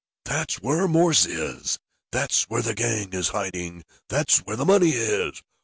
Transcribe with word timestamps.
That's 0.25 0.55
where 0.55 0.87
Morse 0.87 1.27
is! 1.27 1.77
That's 2.11 2.45
where 2.49 2.63
the 2.63 2.73
gang 2.73 3.13
is 3.13 3.27
hiding! 3.27 3.83
That's 4.09 4.39
where 4.39 4.55
the 4.57 4.65
money 4.65 4.93
is! 4.93 5.43